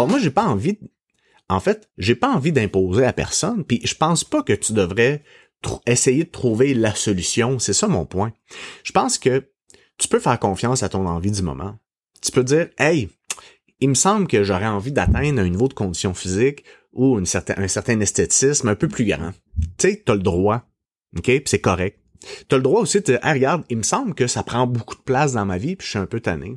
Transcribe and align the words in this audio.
Bon, 0.00 0.06
moi, 0.06 0.18
j'ai 0.18 0.30
pas 0.30 0.46
envie, 0.46 0.72
de- 0.72 0.90
en 1.50 1.60
fait, 1.60 1.90
j'ai 1.98 2.14
pas 2.14 2.34
envie 2.34 2.52
d'imposer 2.52 3.04
à 3.04 3.12
personne, 3.12 3.64
puis 3.64 3.82
je 3.84 3.94
pense 3.94 4.24
pas 4.24 4.42
que 4.42 4.54
tu 4.54 4.72
devrais 4.72 5.22
essayer 5.86 6.24
de 6.24 6.30
trouver 6.30 6.72
la 6.72 6.94
solution. 6.94 7.58
C'est 7.58 7.74
ça 7.74 7.86
mon 7.86 8.06
point. 8.06 8.32
Je 8.82 8.92
pense 8.92 9.18
que 9.18 9.46
tu 9.98 10.08
peux 10.08 10.18
faire 10.18 10.38
confiance 10.38 10.82
à 10.82 10.88
ton 10.88 11.06
envie 11.06 11.32
du 11.32 11.42
moment. 11.42 11.78
Tu 12.22 12.32
peux 12.32 12.44
dire, 12.44 12.70
hey, 12.78 13.10
il 13.80 13.90
me 13.90 13.94
semble 13.94 14.26
que 14.26 14.42
j'aurais 14.42 14.68
envie 14.68 14.90
d'atteindre 14.90 15.42
un 15.42 15.50
niveau 15.50 15.68
de 15.68 15.74
condition 15.74 16.14
physique 16.14 16.64
ou 16.94 17.18
un 17.18 17.26
certain 17.26 18.00
esthétisme 18.00 18.68
un 18.68 18.76
peu 18.76 18.88
plus 18.88 19.04
grand. 19.04 19.32
Tu 19.76 19.90
sais, 19.90 20.02
t'as 20.02 20.14
le 20.14 20.22
droit. 20.22 20.62
OK? 21.14 21.24
Puis 21.24 21.42
c'est 21.44 21.60
correct. 21.60 22.00
T'as 22.48 22.56
le 22.56 22.62
droit 22.62 22.80
aussi 22.80 23.02
de 23.02 23.18
hey, 23.22 23.34
regarde, 23.34 23.64
il 23.68 23.76
me 23.76 23.82
semble 23.82 24.14
que 24.14 24.28
ça 24.28 24.44
prend 24.44 24.66
beaucoup 24.66 24.96
de 24.96 25.02
place 25.02 25.34
dans 25.34 25.44
ma 25.44 25.58
vie 25.58 25.76
puis 25.76 25.84
je 25.84 25.90
suis 25.90 25.98
un 25.98 26.06
peu 26.06 26.20
tanné. 26.20 26.56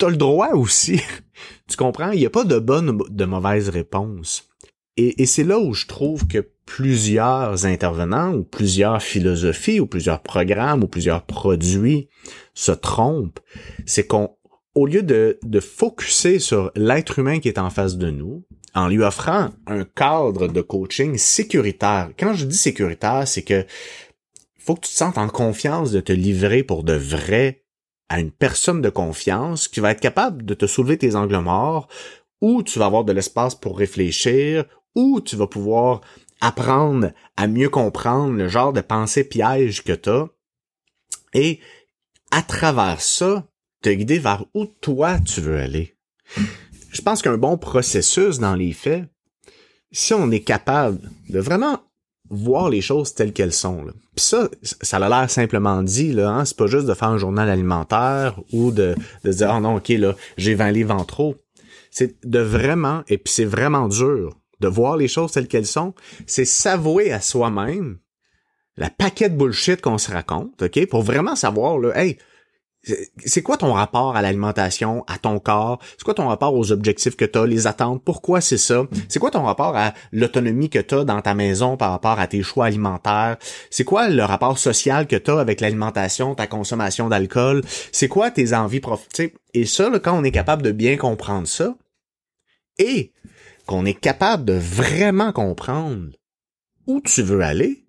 T'as 0.00 0.08
le 0.08 0.16
droit 0.16 0.54
aussi. 0.54 0.98
tu 1.68 1.76
comprends? 1.76 2.12
Il 2.12 2.20
n'y 2.20 2.26
a 2.26 2.30
pas 2.30 2.44
de 2.44 2.58
bonne 2.58 2.88
ou 2.88 3.08
de 3.10 3.24
mauvaise 3.26 3.68
réponse. 3.68 4.48
Et, 4.96 5.26
c'est 5.26 5.44
là 5.44 5.58
où 5.58 5.74
je 5.74 5.86
trouve 5.86 6.26
que 6.26 6.48
plusieurs 6.64 7.66
intervenants 7.66 8.32
ou 8.32 8.42
plusieurs 8.42 9.02
philosophies 9.02 9.78
ou 9.78 9.86
plusieurs 9.86 10.22
programmes 10.22 10.82
ou 10.82 10.86
plusieurs 10.86 11.26
produits 11.26 12.08
se 12.54 12.72
trompent. 12.72 13.40
C'est 13.84 14.06
qu'on, 14.06 14.30
au 14.74 14.86
lieu 14.86 15.02
de, 15.02 15.38
de 15.42 15.60
focuser 15.60 16.38
sur 16.38 16.72
l'être 16.76 17.18
humain 17.18 17.38
qui 17.38 17.48
est 17.48 17.58
en 17.58 17.68
face 17.68 17.98
de 17.98 18.10
nous, 18.10 18.42
en 18.74 18.88
lui 18.88 19.02
offrant 19.02 19.50
un 19.66 19.84
cadre 19.84 20.48
de 20.48 20.62
coaching 20.62 21.18
sécuritaire. 21.18 22.10
Quand 22.18 22.32
je 22.32 22.46
dis 22.46 22.56
sécuritaire, 22.56 23.28
c'est 23.28 23.42
que 23.42 23.66
faut 24.58 24.76
que 24.76 24.86
tu 24.86 24.92
te 24.92 24.96
sentes 24.96 25.18
en 25.18 25.28
confiance 25.28 25.92
de 25.92 26.00
te 26.00 26.12
livrer 26.12 26.62
pour 26.62 26.84
de 26.84 26.94
vrai 26.94 27.59
à 28.10 28.20
une 28.20 28.32
personne 28.32 28.82
de 28.82 28.90
confiance 28.90 29.68
qui 29.68 29.80
va 29.80 29.92
être 29.92 30.00
capable 30.00 30.44
de 30.44 30.54
te 30.54 30.66
soulever 30.66 30.98
tes 30.98 31.14
angles 31.14 31.38
morts, 31.38 31.88
où 32.42 32.62
tu 32.62 32.78
vas 32.78 32.86
avoir 32.86 33.04
de 33.04 33.12
l'espace 33.12 33.54
pour 33.54 33.78
réfléchir, 33.78 34.64
où 34.96 35.20
tu 35.20 35.36
vas 35.36 35.46
pouvoir 35.46 36.00
apprendre 36.40 37.12
à 37.36 37.46
mieux 37.46 37.68
comprendre 37.68 38.34
le 38.34 38.48
genre 38.48 38.72
de 38.72 38.80
pensée 38.80 39.24
piège 39.24 39.84
que 39.84 39.92
tu 39.92 40.10
as. 40.10 40.28
Et 41.34 41.60
à 42.32 42.42
travers 42.42 43.00
ça, 43.00 43.46
te 43.80 43.90
guider 43.90 44.18
vers 44.18 44.44
où 44.54 44.66
toi 44.66 45.20
tu 45.20 45.40
veux 45.40 45.58
aller. 45.58 45.96
Je 46.90 47.02
pense 47.02 47.22
qu'un 47.22 47.38
bon 47.38 47.56
processus 47.58 48.40
dans 48.40 48.56
les 48.56 48.72
faits, 48.72 49.04
si 49.92 50.14
on 50.14 50.32
est 50.32 50.42
capable 50.42 51.10
de 51.28 51.38
vraiment 51.38 51.80
voir 52.30 52.70
les 52.70 52.80
choses 52.80 53.14
telles 53.14 53.32
qu'elles 53.32 53.52
sont. 53.52 53.84
Puis 54.14 54.24
ça, 54.24 54.48
ça 54.62 54.96
a 54.96 55.08
l'air 55.08 55.30
simplement 55.30 55.82
dit, 55.82 56.12
là, 56.12 56.30
hein? 56.30 56.44
c'est 56.44 56.56
pas 56.56 56.68
juste 56.68 56.86
de 56.86 56.94
faire 56.94 57.08
un 57.08 57.18
journal 57.18 57.50
alimentaire 57.50 58.40
ou 58.52 58.70
de, 58.70 58.94
de 59.24 59.32
dire 59.32 59.52
Oh 59.54 59.60
non, 59.60 59.76
ok, 59.76 59.88
là, 59.88 60.14
j'ai 60.36 60.54
20 60.54 60.70
livres 60.70 60.94
en 60.94 61.04
trop. 61.04 61.36
C'est 61.90 62.24
de 62.24 62.38
vraiment, 62.38 63.02
et 63.08 63.18
puis 63.18 63.32
c'est 63.32 63.44
vraiment 63.44 63.88
dur, 63.88 64.38
de 64.60 64.68
voir 64.68 64.96
les 64.96 65.08
choses 65.08 65.32
telles 65.32 65.48
qu'elles 65.48 65.66
sont, 65.66 65.92
c'est 66.26 66.44
s'avouer 66.44 67.12
à 67.12 67.20
soi-même 67.20 67.98
la 68.76 68.90
paquet 68.90 69.28
de 69.28 69.36
bullshit 69.36 69.80
qu'on 69.80 69.98
se 69.98 70.10
raconte, 70.10 70.62
OK, 70.62 70.86
pour 70.86 71.02
vraiment 71.02 71.36
savoir, 71.36 71.78
là, 71.78 71.92
hey, 71.96 72.16
c'est 72.82 73.42
quoi 73.42 73.58
ton 73.58 73.74
rapport 73.74 74.16
à 74.16 74.22
l'alimentation, 74.22 75.04
à 75.06 75.18
ton 75.18 75.38
corps? 75.38 75.80
C'est 75.98 76.04
quoi 76.04 76.14
ton 76.14 76.28
rapport 76.28 76.54
aux 76.54 76.72
objectifs 76.72 77.14
que 77.14 77.26
tu 77.26 77.38
as, 77.38 77.46
les 77.46 77.66
attentes? 77.66 78.02
Pourquoi 78.04 78.40
c'est 78.40 78.58
ça? 78.58 78.84
C'est 79.08 79.18
quoi 79.18 79.30
ton 79.30 79.42
rapport 79.42 79.76
à 79.76 79.92
l'autonomie 80.12 80.70
que 80.70 80.78
tu 80.78 80.94
as 80.94 81.04
dans 81.04 81.20
ta 81.20 81.34
maison 81.34 81.76
par 81.76 81.90
rapport 81.90 82.18
à 82.18 82.26
tes 82.26 82.42
choix 82.42 82.66
alimentaires? 82.66 83.36
C'est 83.70 83.84
quoi 83.84 84.08
le 84.08 84.24
rapport 84.24 84.58
social 84.58 85.06
que 85.06 85.16
tu 85.16 85.30
as 85.30 85.38
avec 85.38 85.60
l'alimentation, 85.60 86.34
ta 86.34 86.46
consommation 86.46 87.08
d'alcool? 87.08 87.62
C'est 87.92 88.08
quoi 88.08 88.30
tes 88.30 88.54
envies 88.54 88.80
prof... 88.80 89.06
t'sais, 89.12 89.34
Et 89.52 89.66
ça, 89.66 89.90
là, 89.90 89.98
quand 89.98 90.18
on 90.18 90.24
est 90.24 90.30
capable 90.30 90.62
de 90.62 90.72
bien 90.72 90.96
comprendre 90.96 91.46
ça, 91.46 91.74
et 92.78 93.12
qu'on 93.66 93.84
est 93.84 93.94
capable 93.94 94.46
de 94.46 94.54
vraiment 94.54 95.32
comprendre 95.32 96.08
où 96.86 97.00
tu 97.02 97.22
veux 97.22 97.42
aller, 97.42 97.84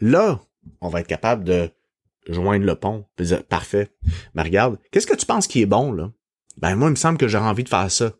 là, 0.00 0.40
on 0.80 0.88
va 0.88 1.00
être 1.00 1.06
capable 1.06 1.44
de 1.44 1.70
joindre 2.28 2.64
le 2.66 2.74
pont. 2.74 3.04
Puis 3.16 3.26
dire, 3.26 3.42
parfait. 3.44 3.88
Mais 4.34 4.42
regarde, 4.42 4.78
qu'est-ce 4.90 5.06
que 5.06 5.16
tu 5.16 5.26
penses 5.26 5.46
qui 5.46 5.62
est 5.62 5.66
bon, 5.66 5.92
là? 5.92 6.10
Ben, 6.58 6.74
moi, 6.74 6.88
il 6.88 6.92
me 6.92 6.96
semble 6.96 7.18
que 7.18 7.28
j'aurais 7.28 7.48
envie 7.48 7.62
de 7.64 7.68
faire 7.68 7.90
ça. 7.90 8.12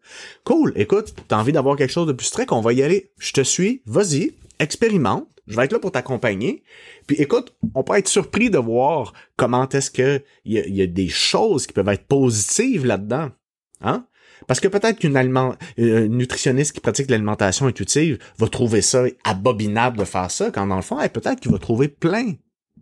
Cool. 0.45 0.73
Écoute, 0.77 1.13
t'as 1.27 1.39
envie 1.39 1.51
d'avoir 1.53 1.77
quelque 1.77 1.91
chose 1.93 2.07
de 2.07 2.13
plus 2.13 2.27
strict, 2.27 2.53
on 2.53 2.61
va 2.61 2.73
y 2.73 2.83
aller. 2.83 3.11
Je 3.19 3.33
te 3.33 3.41
suis. 3.41 3.83
Vas-y. 3.85 4.33
Expérimente. 4.61 5.27
Je 5.49 5.57
vais 5.57 5.65
être 5.65 5.73
là 5.73 5.79
pour 5.79 5.91
t'accompagner. 5.93 6.63
Puis 7.07 7.17
écoute, 7.17 7.57
on 7.75 7.83
peut 7.83 7.97
être 7.97 8.07
surpris 8.09 8.51
de 8.51 8.59
voir 8.59 9.13
comment 9.37 9.69
est-ce 9.71 9.91
que 9.91 10.23
il 10.45 10.53
y, 10.53 10.83
a- 10.83 10.87
des 10.87 11.09
choses 11.09 11.67
qui 11.67 11.73
peuvent 11.73 11.89
être 11.89 12.07
positives 12.07 12.85
là-dedans. 12.87 13.31
Hein? 13.81 14.05
Parce 14.47 14.61
que 14.61 14.69
peut-être 14.69 14.99
qu'une 15.01 15.17
aliment- 15.17 15.57
euh, 15.79 16.07
nutritionniste 16.07 16.73
qui 16.73 16.81
pratique 16.81 17.11
l'alimentation 17.11 17.67
intuitive 17.67 18.19
va 18.39 18.47
trouver 18.49 18.83
ça 18.83 19.05
abominable 19.25 19.97
de 19.99 20.05
faire 20.05 20.31
ça, 20.31 20.51
quand 20.51 20.67
dans 20.67 20.77
le 20.77 20.83
fond, 20.83 20.99
peut-être 21.09 21.41
qu'il 21.41 21.51
va 21.51 21.59
trouver 21.59 21.89
plein 21.89 22.35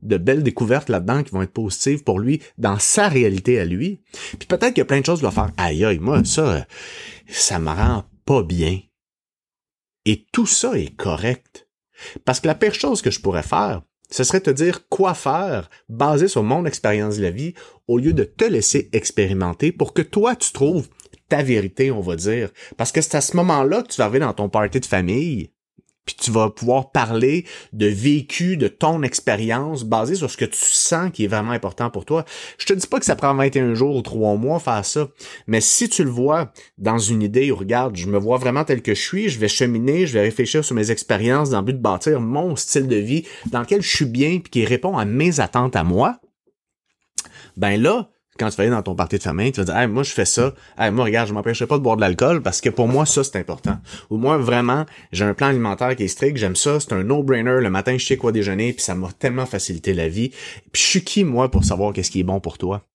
de 0.06 0.16
belles 0.16 0.42
découvertes 0.42 0.88
là-dedans 0.88 1.22
qui 1.22 1.32
vont 1.32 1.42
être 1.42 1.52
positives 1.52 2.02
pour 2.02 2.18
lui 2.18 2.40
dans 2.58 2.78
sa 2.78 3.08
réalité 3.08 3.58
à 3.60 3.64
lui. 3.64 4.00
Puis 4.38 4.46
peut-être 4.48 4.74
qu'il 4.74 4.78
y 4.78 4.82
a 4.82 4.86
plein 4.86 5.00
de 5.00 5.06
choses 5.06 5.18
qu'il 5.18 5.28
va 5.28 5.32
faire. 5.32 5.52
Aïe 5.56 5.84
aïe, 5.84 5.98
moi, 5.98 6.24
ça, 6.24 6.66
ça 7.28 7.58
me 7.58 7.70
rend 7.70 8.04
pas 8.24 8.42
bien. 8.42 8.80
Et 10.04 10.26
tout 10.32 10.46
ça 10.46 10.78
est 10.78 10.94
correct. 10.94 11.68
Parce 12.24 12.40
que 12.40 12.46
la 12.46 12.54
pire 12.54 12.74
chose 12.74 13.02
que 13.02 13.10
je 13.10 13.20
pourrais 13.20 13.42
faire, 13.42 13.82
ce 14.10 14.24
serait 14.24 14.40
te 14.40 14.50
dire 14.50 14.88
quoi 14.88 15.14
faire 15.14 15.68
basé 15.88 16.28
sur 16.28 16.42
mon 16.42 16.64
expérience 16.64 17.16
de 17.16 17.22
la 17.22 17.30
vie 17.30 17.54
au 17.88 17.98
lieu 17.98 18.12
de 18.12 18.24
te 18.24 18.44
laisser 18.44 18.88
expérimenter 18.92 19.72
pour 19.72 19.92
que 19.94 20.02
toi 20.02 20.36
tu 20.36 20.52
trouves 20.52 20.88
ta 21.28 21.42
vérité, 21.42 21.90
on 21.90 22.00
va 22.00 22.16
dire. 22.16 22.50
Parce 22.76 22.92
que 22.92 23.00
c'est 23.00 23.16
à 23.16 23.20
ce 23.20 23.36
moment-là 23.36 23.82
que 23.82 23.88
tu 23.88 23.96
vas 23.98 24.04
arriver 24.04 24.20
dans 24.20 24.32
ton 24.32 24.48
party 24.48 24.80
de 24.80 24.86
famille, 24.86 25.50
puis 26.06 26.14
tu 26.14 26.30
vas 26.30 26.48
pouvoir 26.50 26.92
parler 26.92 27.44
de 27.72 27.86
vécu, 27.86 28.56
de 28.56 28.68
ton 28.68 29.02
expérience 29.02 29.84
basée 29.84 30.14
sur 30.14 30.30
ce 30.30 30.36
que 30.36 30.44
tu 30.44 30.58
sens 30.58 31.10
qui 31.12 31.24
est 31.24 31.28
vraiment 31.28 31.50
important 31.50 31.90
pour 31.90 32.04
toi. 32.04 32.24
Je 32.58 32.64
te 32.64 32.72
dis 32.72 32.86
pas 32.86 32.98
que 32.98 33.04
ça 33.04 33.16
prend 33.16 33.34
21 33.34 33.74
jours 33.74 33.96
ou 33.96 34.02
3 34.02 34.36
mois 34.36 34.60
faire 34.60 34.84
ça, 34.84 35.08
mais 35.46 35.60
si 35.60 35.88
tu 35.88 36.04
le 36.04 36.10
vois 36.10 36.52
dans 36.78 36.98
une 36.98 37.22
idée 37.22 37.50
regarde, 37.50 37.96
je 37.96 38.06
me 38.06 38.18
vois 38.18 38.38
vraiment 38.38 38.64
tel 38.64 38.82
que 38.82 38.94
je 38.94 39.02
suis, 39.02 39.28
je 39.28 39.38
vais 39.38 39.48
cheminer, 39.48 40.06
je 40.06 40.14
vais 40.14 40.22
réfléchir 40.22 40.64
sur 40.64 40.74
mes 40.74 40.90
expériences 40.90 41.50
dans 41.50 41.58
le 41.58 41.64
but 41.66 41.72
de 41.72 41.82
bâtir 41.82 42.20
mon 42.20 42.56
style 42.56 42.86
de 42.86 42.96
vie 42.96 43.24
dans 43.50 43.60
lequel 43.60 43.82
je 43.82 43.94
suis 43.94 44.04
bien 44.04 44.38
puis 44.38 44.50
qui 44.50 44.64
répond 44.64 44.96
à 44.96 45.04
mes 45.04 45.40
attentes 45.40 45.76
à 45.76 45.84
moi, 45.84 46.20
ben 47.56 47.80
là, 47.80 48.10
quand 48.38 48.50
tu 48.50 48.56
vas 48.56 48.62
aller 48.62 48.70
dans 48.70 48.82
ton 48.82 48.94
party 48.94 49.18
de 49.18 49.22
famille, 49.22 49.52
tu 49.52 49.62
vas 49.62 49.64
dire, 49.64 49.88
moi, 49.88 50.02
je 50.02 50.10
fais 50.10 50.24
ça. 50.24 50.54
Moi, 50.78 51.04
regarde, 51.04 51.28
je 51.28 51.34
m'empêcherai 51.34 51.66
pas 51.66 51.78
de 51.78 51.82
boire 51.82 51.96
de 51.96 52.00
l'alcool 52.00 52.42
parce 52.42 52.60
que 52.60 52.68
pour 52.68 52.88
moi, 52.88 53.06
ça, 53.06 53.24
c'est 53.24 53.36
important. 53.36 53.78
Ou 54.10 54.16
moi, 54.16 54.38
vraiment, 54.38 54.86
j'ai 55.12 55.24
un 55.24 55.34
plan 55.34 55.48
alimentaire 55.48 55.96
qui 55.96 56.04
est 56.04 56.08
strict, 56.08 56.36
j'aime 56.36 56.56
ça, 56.56 56.80
c'est 56.80 56.92
un 56.92 57.02
no-brainer. 57.02 57.60
Le 57.60 57.70
matin, 57.70 57.96
je 57.98 58.06
sais 58.06 58.16
quoi 58.16 58.32
déjeuner, 58.32 58.72
puis 58.72 58.82
ça 58.82 58.94
m'a 58.94 59.08
tellement 59.12 59.46
facilité 59.46 59.94
la 59.94 60.08
vie. 60.08 60.30
Puis 60.72 60.82
je 60.82 60.86
suis 60.88 61.04
qui, 61.04 61.24
moi, 61.24 61.50
pour 61.50 61.64
savoir 61.64 61.92
qu'est-ce 61.92 62.10
qui 62.10 62.20
est 62.20 62.24
bon 62.24 62.40
pour 62.40 62.58
toi? 62.58 62.86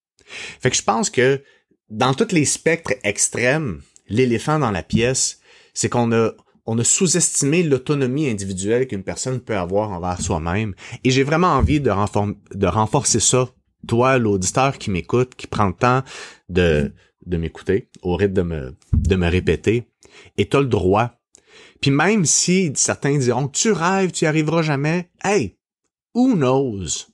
Fait 0.60 0.70
que 0.70 0.78
je 0.78 0.84
pense 0.84 1.10
que 1.10 1.42
dans 1.90 2.14
tous 2.14 2.32
les 2.32 2.46
spectres 2.46 2.94
extrêmes, 3.04 3.82
l'éléphant 4.08 4.60
dans 4.60 4.72
la 4.72 4.84
pièce, 4.84 5.40
c'est 5.74 5.90
qu'on 5.90 6.12
a, 6.12 6.32
on 6.66 6.78
a 6.78 6.84
sous-estimé 6.84 7.64
l'autonomie 7.64 8.30
individuelle 8.30 8.88
qu'une 8.88 9.04
personne 9.04 9.40
peut 9.40 9.58
avoir 9.58 9.92
envers 9.92 10.22
soi-même. 10.22 10.74
Et 11.04 11.12
j'ai 11.12 11.24
vraiment 11.24 11.48
envie 11.48 11.82
de 11.82 12.68
renforcer 12.68 13.20
ça 13.20 13.50
toi, 13.88 14.18
l'auditeur 14.18 14.78
qui 14.78 14.92
m'écoute, 14.92 15.36
qui 15.36 15.48
prend 15.48 15.68
le 15.68 15.74
temps 15.74 16.04
de, 16.50 16.94
de 17.26 17.38
m'écouter, 17.38 17.90
au 18.02 18.16
rythme 18.16 18.34
de 18.34 18.42
me, 18.42 18.76
de 18.94 19.16
me 19.16 19.30
répéter, 19.30 19.88
et 20.38 20.48
t'as 20.48 20.60
le 20.60 20.68
droit. 20.68 21.12
Puis 21.82 21.92
même 21.92 22.26
si 22.26 22.72
certains 22.76 23.18
diront 23.18 23.48
tu 23.48 23.72
rêves, 23.72 24.12
tu 24.12 24.26
y 24.26 24.28
arriveras 24.28 24.62
jamais, 24.62 25.10
hey, 25.24 25.58
who 26.14 26.36
knows? 26.36 27.08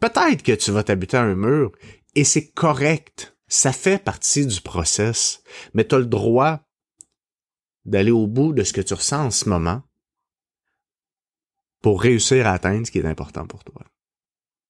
Peut-être 0.00 0.42
que 0.42 0.52
tu 0.52 0.70
vas 0.70 0.82
t'habiter 0.82 1.16
à 1.16 1.22
un 1.22 1.34
mur, 1.34 1.72
et 2.14 2.24
c'est 2.24 2.50
correct. 2.50 3.36
Ça 3.46 3.72
fait 3.72 4.02
partie 4.02 4.46
du 4.46 4.60
process. 4.60 5.42
Mais 5.72 5.84
t'as 5.84 5.98
le 5.98 6.06
droit 6.06 6.60
d'aller 7.84 8.10
au 8.10 8.26
bout 8.26 8.52
de 8.52 8.62
ce 8.62 8.72
que 8.72 8.80
tu 8.80 8.94
ressens 8.94 9.26
en 9.26 9.30
ce 9.30 9.48
moment 9.48 9.82
pour 11.80 12.02
réussir 12.02 12.46
à 12.46 12.52
atteindre 12.52 12.86
ce 12.86 12.90
qui 12.90 12.98
est 12.98 13.06
important 13.06 13.46
pour 13.46 13.64
toi. 13.64 13.82